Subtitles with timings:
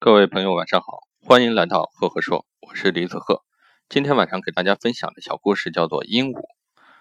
[0.00, 3.42] 各位朋友，晚上好，欢迎来到赫赫说，我是李子赫。
[3.88, 6.40] 今天晚上给大家分享的小故事叫做鹦鹉。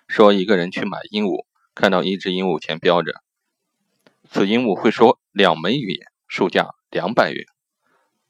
[0.07, 3.13] 说一个人去买鹦鹉，看到一只鹦鹉前标着
[4.27, 7.45] “此鹦鹉会说两门语言，售价两百元”。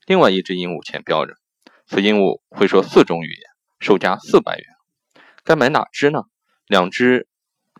[0.06, 1.36] 另外一只鹦鹉前标着
[1.88, 3.50] “此鹦鹉会说四种语言，
[3.80, 4.68] 售价四百元”。
[5.46, 6.24] 该买哪只呢？
[6.66, 7.30] 两只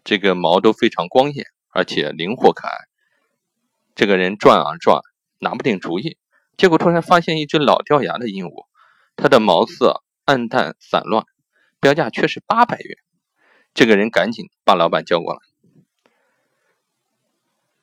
[0.06, 2.74] 这个毛都非常光艳，而且灵活可爱。
[3.94, 5.02] 这个人转啊转，
[5.40, 6.18] 拿不定主意。
[6.58, 8.66] 结果突然发现一只老掉牙的鹦鹉，
[9.16, 11.24] 它的毛色暗淡散乱，
[11.80, 12.98] 标价却是八百元。
[13.76, 15.40] 这个人赶紧把老板叫过来。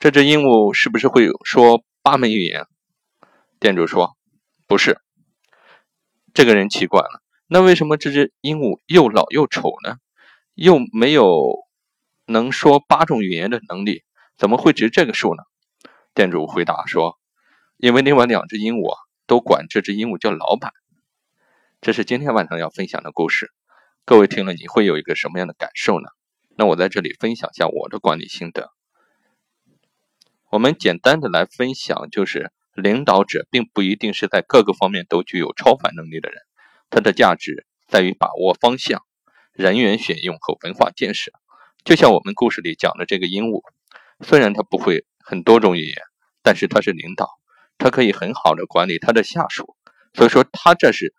[0.01, 2.67] 这只鹦鹉是不是会说八门语言？
[3.61, 4.17] 店主说
[4.67, 5.01] 不是。
[6.34, 9.98] 这个人奇怪了，那为什么这只鹦鹉又老又丑呢？
[10.55, 11.65] 又没有
[12.27, 14.03] 能说八种语言的能力，
[14.37, 15.45] 怎么会值这个数呢？
[16.12, 17.20] 店主回答说。
[17.77, 18.96] 因为另外两只鹦鹉
[19.27, 20.73] 都管这只鹦鹉叫老板，
[21.80, 23.50] 这是今天晚上要分享的故事。
[24.05, 26.08] 各位听了你会有一个什么样的感受呢？
[26.56, 28.70] 那我在这里分享一下我的管理心得。
[30.50, 36.42] 我们简单的来分享，就是领导者并不一定是在各个方面都具有超凡能力的人，
[36.91, 39.03] 他的价值在于把握方向、
[39.53, 41.33] 人员选用和文化建设。
[41.83, 43.62] 就像我们故事里讲的这个鹦鹉，
[44.20, 45.97] 虽然它不会很多种语言，
[46.41, 47.28] 但是它是领导。
[47.78, 49.77] 他可以很好的管理他的下属，
[50.14, 51.14] 所以说他这是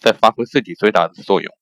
[0.00, 1.52] 在发挥自己最大的作用。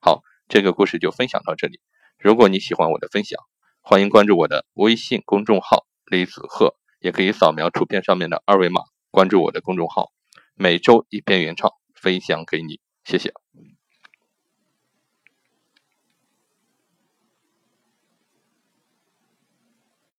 [0.00, 1.80] 好，这个故事就分享到这里。
[2.18, 3.38] 如果你喜欢我的分享，
[3.80, 10.10] 欢迎关注我的微信公众号李子鹤，也可以扫描图片上面的二维码关注我的公众号，
[10.54, 12.80] 每周一篇原创分享给你。
[13.04, 13.39] 谢谢。